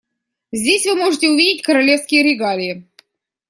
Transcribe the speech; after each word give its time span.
Здесь 0.51 0.87
вы 0.87 0.95
можете 0.95 1.29
увидеть 1.29 1.61
королевские 1.63 2.23
регалии. 2.23 2.87